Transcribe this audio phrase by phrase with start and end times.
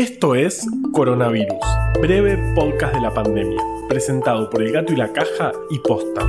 [0.00, 1.58] Esto es Coronavirus,
[2.00, 6.26] breve podcast de la pandemia, presentado por El Gato y la Caja y Posta.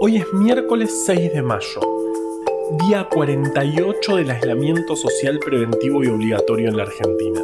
[0.00, 1.80] Hoy es miércoles 6 de mayo,
[2.88, 7.40] día 48 del aislamiento social preventivo y obligatorio en la Argentina.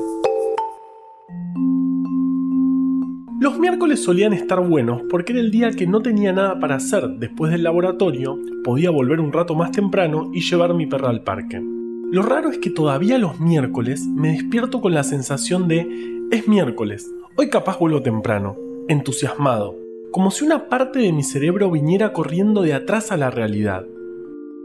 [3.39, 7.11] Los miércoles solían estar buenos porque era el día que no tenía nada para hacer
[7.21, 11.74] después del laboratorio, podía volver un rato más temprano y llevar mi perra al parque.
[12.15, 15.85] Lo raro es que todavía los miércoles me despierto con la sensación de
[16.31, 19.75] es miércoles, hoy capaz vuelvo temprano, entusiasmado,
[20.13, 23.85] como si una parte de mi cerebro viniera corriendo de atrás a la realidad.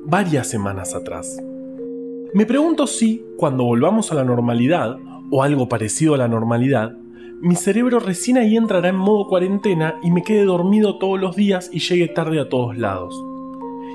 [0.05, 1.41] Varias semanas atrás.
[2.35, 4.99] Me pregunto si, cuando volvamos a la normalidad,
[5.31, 6.99] o algo parecido a la normalidad,
[7.41, 11.71] mi cerebro recién ahí entrará en modo cuarentena y me quede dormido todos los días
[11.73, 13.19] y llegue tarde a todos lados.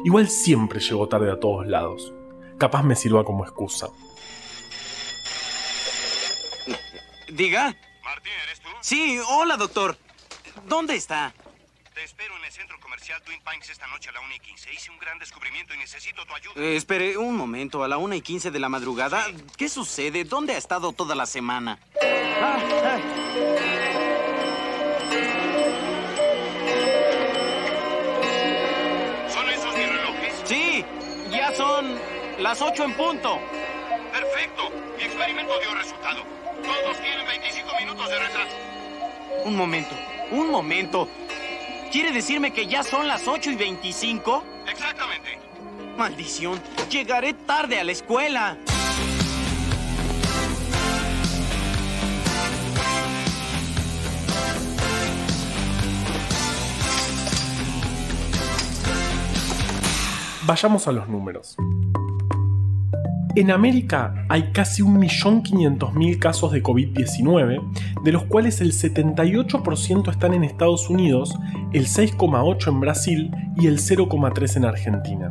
[0.05, 2.13] Igual siempre llego tarde a todos lados
[2.59, 3.89] capaz me sirva como excusa.
[7.29, 7.75] Diga.
[8.05, 8.69] Martín, ¿eres tú?
[8.81, 9.97] Sí, hola, doctor.
[10.67, 11.33] ¿Dónde está?
[11.95, 14.73] Te espero en el centro comercial Twin Pines esta noche a la 1 y 15.
[14.73, 16.55] Hice un gran descubrimiento y necesito tu ayuda.
[16.57, 19.27] Eh, espere un momento, a la 1 y 15 de la madrugada.
[19.57, 20.25] ¿Qué sucede?
[20.25, 21.79] ¿Dónde ha estado toda la semana?
[22.41, 24.14] Ah, ah.
[32.39, 33.39] Las 8 en punto.
[34.13, 34.71] Perfecto.
[34.97, 36.23] Mi experimento dio resultado.
[36.63, 38.57] Todos tienen 25 minutos de retraso.
[39.45, 39.95] Un momento,
[40.31, 41.09] un momento.
[41.93, 44.45] ¿Quiere decirme que ya son las 8 y 25?
[44.69, 45.39] Exactamente.
[45.97, 46.61] Maldición,
[46.91, 48.57] llegaré tarde a la escuela.
[60.47, 61.57] Vayamos a los números.
[63.37, 67.61] En América hay casi 1.500.000 casos de COVID-19,
[68.05, 71.37] de los cuales el 78% están en Estados Unidos,
[71.73, 75.31] el 6,8% en Brasil y el 0,3% en Argentina.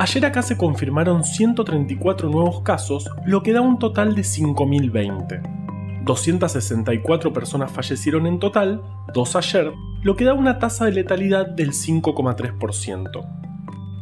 [0.00, 6.04] Ayer acá se confirmaron 134 nuevos casos, lo que da un total de 5.020.
[6.04, 8.82] 264 personas fallecieron en total,
[9.14, 9.72] dos ayer,
[10.02, 13.24] lo que da una tasa de letalidad del 5,3%.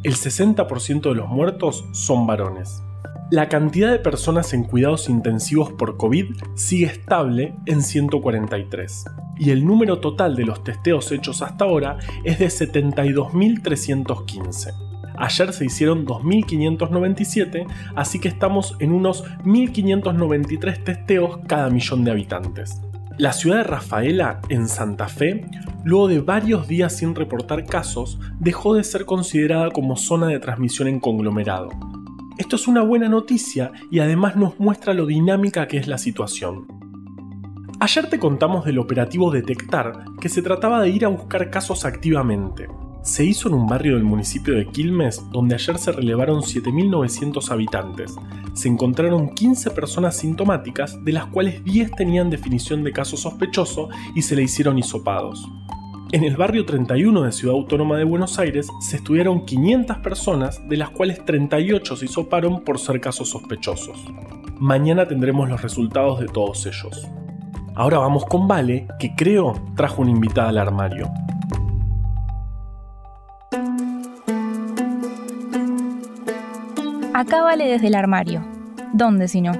[0.03, 2.84] El 60% de los muertos son varones.
[3.31, 9.05] La cantidad de personas en cuidados intensivos por COVID sigue estable en 143
[9.39, 14.75] y el número total de los testeos hechos hasta ahora es de 72.315.
[15.17, 17.65] Ayer se hicieron 2.597,
[17.95, 22.79] así que estamos en unos 1.593 testeos cada millón de habitantes.
[23.17, 25.45] La ciudad de Rafaela, en Santa Fe,
[25.83, 30.89] luego de varios días sin reportar casos, dejó de ser considerada como zona de transmisión
[30.89, 31.69] en conglomerado.
[32.37, 36.67] Esto es una buena noticia y además nos muestra lo dinámica que es la situación.
[37.79, 42.67] Ayer te contamos del operativo Detectar, que se trataba de ir a buscar casos activamente.
[43.03, 48.15] Se hizo en un barrio del municipio de Quilmes, donde ayer se relevaron 7.900 habitantes.
[48.53, 54.23] Se encontraron 15 personas sintomáticas, de las cuales 10 tenían definición de caso sospechoso y
[54.23, 55.47] se le hicieron hisopados.
[56.11, 60.77] En el barrio 31 de Ciudad Autónoma de Buenos Aires se estudiaron 500 personas, de
[60.77, 64.05] las cuales 38 se hisoparon por ser casos sospechosos.
[64.59, 67.07] Mañana tendremos los resultados de todos ellos.
[67.73, 71.09] Ahora vamos con Vale, que creo trajo una invitada al armario.
[77.13, 78.45] Acá Vale desde el armario.
[78.93, 79.53] ¿Dónde si no?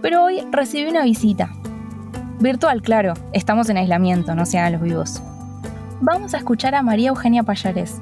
[0.00, 1.52] Pero hoy recibí una visita.
[2.38, 3.14] Virtual, claro.
[3.32, 5.22] Estamos en aislamiento, no sean los vivos
[6.02, 8.00] vamos a escuchar a María Eugenia Payares.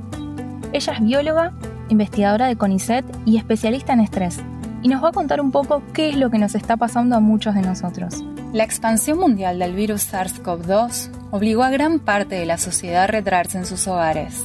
[0.72, 1.53] Ella es bióloga,
[1.91, 4.38] investigadora de CONICET y especialista en estrés,
[4.83, 7.21] y nos va a contar un poco qué es lo que nos está pasando a
[7.21, 8.25] muchos de nosotros.
[8.55, 13.59] La expansión mundial del virus SARS-CoV-2 obligó a gran parte de la sociedad a retraerse
[13.59, 14.44] en sus hogares.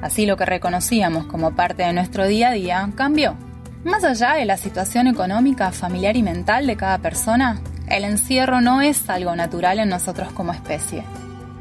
[0.00, 3.34] Así lo que reconocíamos como parte de nuestro día a día cambió.
[3.84, 8.80] Más allá de la situación económica, familiar y mental de cada persona, el encierro no
[8.80, 11.02] es algo natural en nosotros como especie.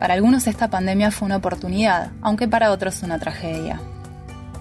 [0.02, 3.80] Para algunos esta pandemia fue una oportunidad, aunque para otros una tragedia.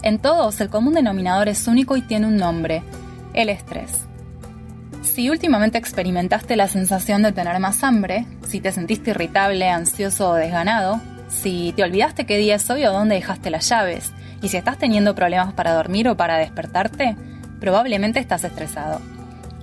[0.03, 2.83] En todos el común denominador es único y tiene un nombre,
[3.33, 4.05] el estrés.
[5.01, 10.35] Si últimamente experimentaste la sensación de tener más hambre, si te sentiste irritable, ansioso o
[10.35, 11.01] desganado,
[11.31, 14.77] si te olvidaste qué día es hoy o dónde dejaste las llaves, y si estás
[14.77, 17.17] teniendo problemas para dormir o para despertarte,
[17.61, 19.01] probablemente estás estresado.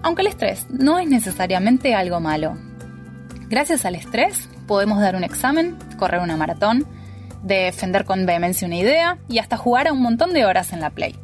[0.02, 2.58] Aunque el estrés no es necesariamente algo malo.
[3.50, 6.86] Gracias al estrés, podemos dar un examen, correr una maratón,
[7.44, 10.90] defender con vehemencia una idea y hasta jugar a un montón de horas en la
[10.90, 11.16] Play.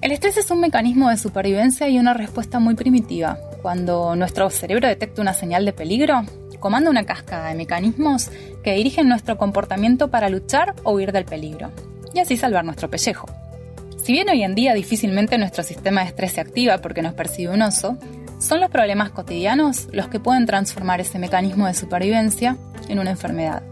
[0.00, 4.88] El estrés es un mecanismo de supervivencia y una respuesta muy primitiva, Cuando nuestro cerebro
[4.88, 6.22] detecta una señal de peligro,
[6.64, 8.30] comanda una cascada de mecanismos
[8.62, 11.70] que dirigen nuestro comportamiento para luchar o huir del peligro,
[12.14, 13.26] y así salvar nuestro pellejo.
[14.02, 17.52] Si bien hoy en día difícilmente nuestro sistema de estrés se activa porque nos percibe
[17.52, 17.98] un oso,
[18.44, 22.58] son los problemas cotidianos los que pueden transformar ese mecanismo de supervivencia
[22.88, 23.62] en una enfermedad.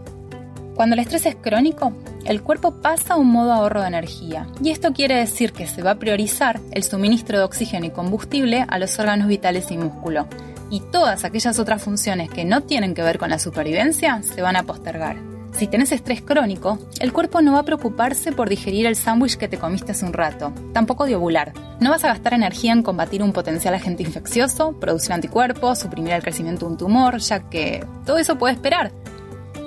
[0.75, 1.93] Cuando el estrés es crónico,
[2.25, 5.83] el cuerpo pasa a un modo ahorro de energía, y esto quiere decir que se
[5.83, 10.27] va a priorizar el suministro de oxígeno y combustible a los órganos vitales y músculo,
[10.71, 14.55] y todas aquellas otras funciones que no tienen que ver con la supervivencia se van
[14.55, 15.32] a postergar.
[15.53, 19.47] Si tenés estrés crónico, el cuerpo no va a preocuparse por digerir el sándwich que
[19.47, 21.53] te comiste hace un rato, tampoco de ovular.
[21.79, 26.23] No vas a gastar energía en combatir un potencial agente infeccioso, producir anticuerpos, suprimir el
[26.23, 28.91] crecimiento de un tumor, ya que todo eso puede esperar.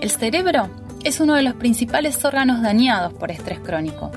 [0.00, 0.68] El cerebro
[1.04, 4.10] es uno de los principales órganos dañados por estrés crónico.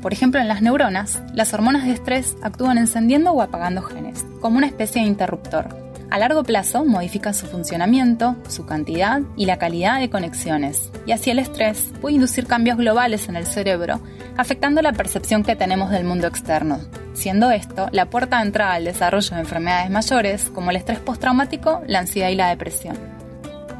[0.00, 4.56] Por ejemplo, en las neuronas, las hormonas de estrés actúan encendiendo o apagando genes, como
[4.56, 5.81] una especie de interruptor.
[6.12, 11.30] A largo plazo modifican su funcionamiento, su cantidad y la calidad de conexiones, y así
[11.30, 13.98] el estrés puede inducir cambios globales en el cerebro,
[14.36, 16.80] afectando la percepción que tenemos del mundo externo,
[17.14, 21.80] siendo esto la puerta de entrada al desarrollo de enfermedades mayores como el estrés postraumático,
[21.86, 22.98] la ansiedad y la depresión.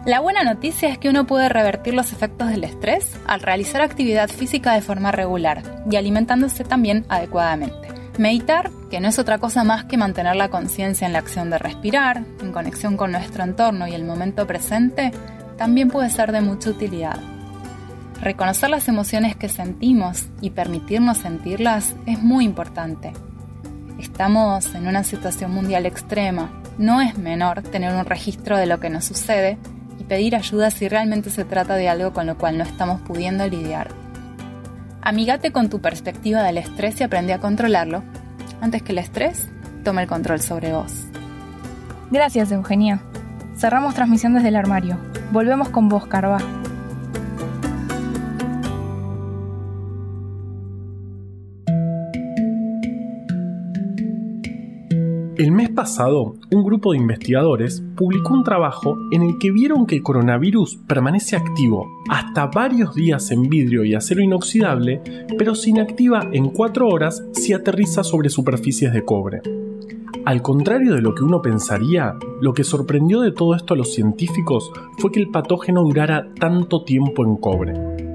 [0.06, 4.30] La buena noticia es que uno puede revertir los efectos del estrés al realizar actividad
[4.30, 7.81] física de forma regular y alimentándose también adecuadamente.
[8.18, 11.58] Meditar, que no es otra cosa más que mantener la conciencia en la acción de
[11.58, 15.12] respirar, en conexión con nuestro entorno y el momento presente,
[15.56, 17.18] también puede ser de mucha utilidad.
[18.20, 23.12] Reconocer las emociones que sentimos y permitirnos sentirlas es muy importante.
[23.98, 26.62] Estamos en una situación mundial extrema.
[26.78, 29.58] No es menor tener un registro de lo que nos sucede
[30.12, 33.88] pedir ayuda si realmente se trata de algo con lo cual no estamos pudiendo lidiar.
[35.04, 38.04] Amígate con tu perspectiva del estrés y aprende a controlarlo
[38.60, 39.48] antes que el estrés
[39.82, 40.92] tome el control sobre vos.
[42.12, 43.02] Gracias, Eugenia.
[43.56, 44.98] Cerramos transmisión desde el armario.
[45.32, 46.38] Volvemos con vos, Carva.
[55.34, 59.96] El mes pasado, un grupo de investigadores publicó un trabajo en el que vieron que
[59.96, 65.00] el coronavirus permanece activo hasta varios días en vidrio y acero inoxidable,
[65.38, 69.40] pero se inactiva en 4 horas si aterriza sobre superficies de cobre.
[70.26, 73.94] Al contrario de lo que uno pensaría, lo que sorprendió de todo esto a los
[73.94, 78.11] científicos fue que el patógeno durara tanto tiempo en cobre.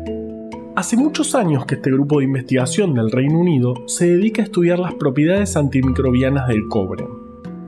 [0.77, 4.77] Hace muchos años que este grupo de investigación del Reino Unido se dedica a estudiar
[4.77, 7.03] las propiedades antimicrobianas del cobre.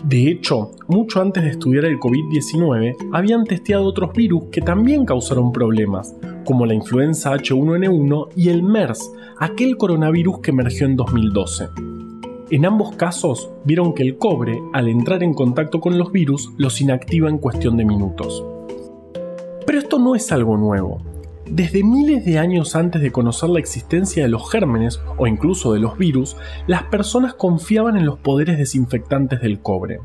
[0.04, 5.52] De hecho, mucho antes de estudiar el COVID-19, habían testeado otros virus que también causaron
[5.52, 6.16] problemas,
[6.46, 11.68] como la influenza H1N1 y el MERS, aquel coronavirus que emergió en 2012.
[12.52, 16.80] En ambos casos, vieron que el cobre, al entrar en contacto con los virus, los
[16.80, 18.46] inactiva en cuestión de minutos.
[19.66, 21.09] Pero esto no es algo nuevo.
[21.50, 25.80] Desde miles de años antes de conocer la existencia de los gérmenes o incluso de
[25.80, 26.38] los virus,
[26.68, 30.00] las personas confiaban en los poderes desinfectantes del cobre.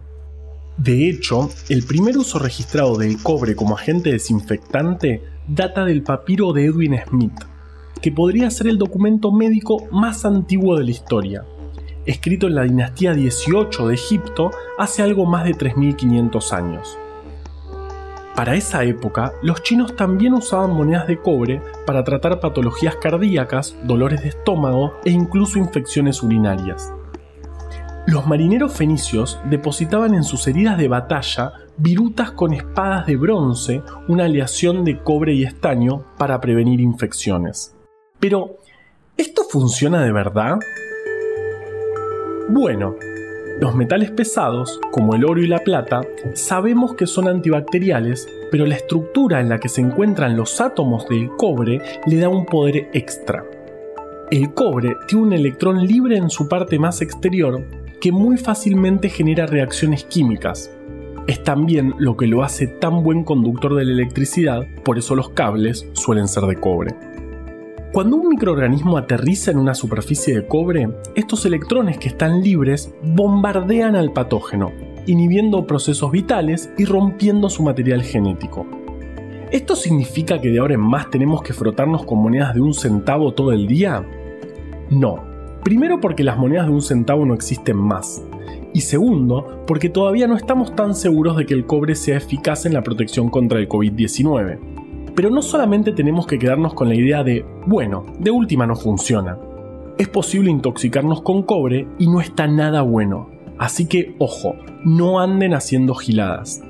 [0.79, 6.64] De hecho, el primer uso registrado del cobre como agente desinfectante data del papiro de
[6.64, 7.38] Edwin Smith,
[8.00, 11.44] que podría ser el documento médico más antiguo de la historia,
[12.06, 16.99] escrito en la dinastía 18 de Egipto hace algo más de 3500 años.
[18.34, 24.22] Para esa época, los chinos también usaban monedas de cobre para tratar patologías cardíacas, dolores
[24.22, 26.93] de estómago e incluso infecciones urinarias.
[28.06, 34.24] Los marineros fenicios depositaban en sus heridas de batalla virutas con espadas de bronce, una
[34.24, 37.76] aleación de cobre y estaño para prevenir infecciones.
[38.19, 38.58] Pero,
[39.17, 40.58] ¿esto funciona de verdad?
[42.48, 42.96] Bueno,
[43.61, 46.01] los metales pesados, como el oro y la plata,
[46.32, 51.31] sabemos que son antibacteriales, pero la estructura en la que se encuentran los átomos del
[51.37, 53.44] cobre le da un poder extra.
[54.31, 57.63] El cobre tiene un electrón libre en su parte más exterior
[58.01, 60.70] que muy fácilmente genera reacciones químicas.
[61.27, 65.31] Es también lo que lo hace tan buen conductor de la electricidad, por eso los
[65.31, 67.14] cables suelen ser de cobre.
[67.94, 73.94] Cuando un microorganismo aterriza en una superficie de cobre, estos electrones que están libres bombardean
[73.94, 74.72] al patógeno,
[75.06, 78.67] inhibiendo procesos vitales y rompiendo su material genético.
[79.53, 83.32] ¿Esto significa que de ahora en más tenemos que frotarnos con monedas de un centavo
[83.32, 84.05] todo el día?
[84.91, 85.22] No.
[85.63, 88.24] Primero porque las monedas de un centavo no existen más.
[88.72, 92.72] Y segundo, porque todavía no estamos tan seguros de que el cobre sea eficaz en
[92.72, 94.83] la protección contra el COVID-19.
[95.15, 99.39] Pero no solamente tenemos que quedarnos con la idea de, bueno, de última no funciona.
[99.97, 103.31] Es posible intoxicarnos con cobre y no está nada bueno.
[103.59, 106.63] Así que, ojo, no anden haciendo giladas.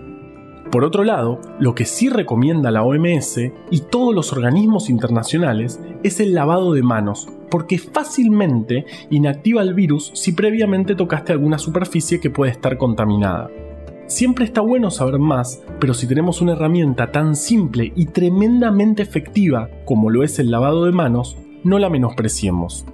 [0.71, 3.39] Por otro lado, lo que sí recomienda la OMS
[3.71, 10.11] y todos los organismos internacionales es el lavado de manos, porque fácilmente inactiva el virus
[10.15, 13.49] si previamente tocaste alguna superficie que puede estar contaminada.
[14.15, 19.69] Siempre está bueno saber más, pero si tenemos una herramienta tan simple y tremendamente efectiva
[19.85, 22.87] como lo es el lavado de manos, no la menospreciemos.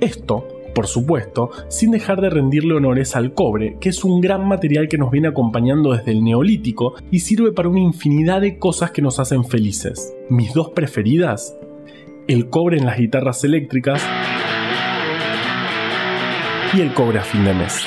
[0.00, 4.86] Esto, por supuesto, sin dejar de rendirle honores al cobre, que es un gran material
[4.86, 9.00] que nos viene acompañando desde el neolítico y sirve para una infinidad de cosas que
[9.00, 10.14] nos hacen felices.
[10.28, 11.56] Mis dos preferidas,
[12.28, 14.02] el cobre en las guitarras eléctricas
[16.74, 17.86] y el cobre a fin de mes.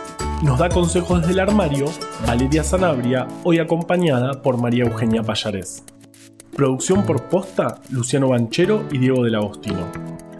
[0.41, 1.85] Nos da consejos desde el armario
[2.25, 5.83] Valeria Sanabria, hoy acompañada por María Eugenia Payares.
[6.55, 9.85] Producción por posta Luciano Banchero y Diego del Agostino.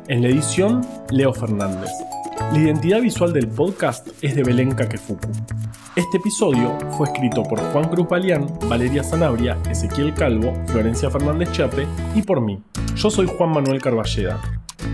[0.07, 0.81] En la edición,
[1.11, 1.91] Leo Fernández.
[2.51, 5.29] La identidad visual del podcast es de Belén Kakefuku.
[5.95, 11.85] Este episodio fue escrito por Juan Cruz Balián, Valeria Sanabria, Ezequiel Calvo, Florencia Fernández Chape
[12.15, 12.59] y por mí.
[12.95, 14.41] Yo soy Juan Manuel Carballeda.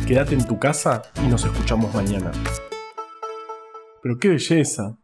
[0.05, 2.29] Quédate en tu casa y nos escuchamos mañana.
[4.01, 4.97] Pero qué belleza.